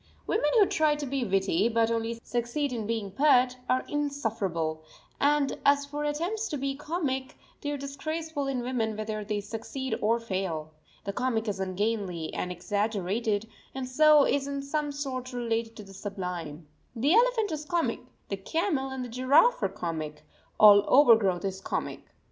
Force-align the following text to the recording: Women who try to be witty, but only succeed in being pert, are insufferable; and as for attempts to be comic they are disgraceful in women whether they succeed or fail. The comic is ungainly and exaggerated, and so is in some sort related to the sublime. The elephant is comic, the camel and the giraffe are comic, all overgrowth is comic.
Women 0.25 0.49
who 0.57 0.65
try 0.65 0.95
to 0.95 1.05
be 1.05 1.23
witty, 1.23 1.69
but 1.69 1.91
only 1.91 2.19
succeed 2.23 2.73
in 2.73 2.87
being 2.87 3.11
pert, 3.11 3.57
are 3.69 3.85
insufferable; 3.87 4.83
and 5.19 5.55
as 5.63 5.85
for 5.85 6.03
attempts 6.05 6.47
to 6.47 6.57
be 6.57 6.73
comic 6.75 7.37
they 7.61 7.69
are 7.69 7.77
disgraceful 7.77 8.47
in 8.47 8.63
women 8.63 8.97
whether 8.97 9.23
they 9.23 9.41
succeed 9.41 9.93
or 10.01 10.19
fail. 10.19 10.71
The 11.03 11.13
comic 11.13 11.47
is 11.47 11.59
ungainly 11.59 12.33
and 12.33 12.51
exaggerated, 12.51 13.47
and 13.75 13.87
so 13.87 14.25
is 14.25 14.47
in 14.47 14.63
some 14.63 14.91
sort 14.91 15.33
related 15.33 15.75
to 15.75 15.83
the 15.83 15.93
sublime. 15.93 16.65
The 16.95 17.13
elephant 17.13 17.51
is 17.51 17.63
comic, 17.63 17.99
the 18.29 18.37
camel 18.37 18.89
and 18.89 19.05
the 19.05 19.09
giraffe 19.09 19.61
are 19.61 19.69
comic, 19.69 20.25
all 20.59 20.83
overgrowth 20.87 21.45
is 21.45 21.61
comic. 21.61 22.07